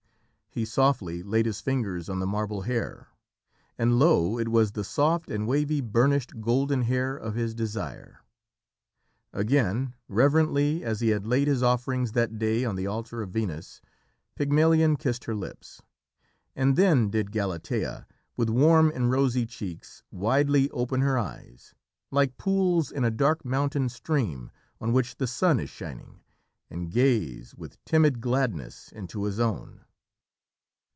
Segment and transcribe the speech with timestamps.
[0.53, 3.07] He softly laid his fingers on the marble hair,
[3.77, 8.19] and lo, it was the soft and wavy burnished golden hair of his desire.
[9.31, 13.79] Again, reverently as he had laid his offerings that day on the altar of Venus,
[14.35, 15.81] Pygmalion kissed her lips.
[16.53, 18.05] And then did Galatea,
[18.35, 21.73] with warm and rosy cheeks, widely open her eyes,
[22.11, 26.19] like pools in a dark mountain stream on which the sun is shining,
[26.69, 29.85] and gaze with timid gladness into his own.